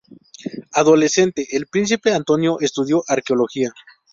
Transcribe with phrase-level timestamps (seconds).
[0.73, 3.71] Adolescente, el Príncipe Antonio estudió arqueología.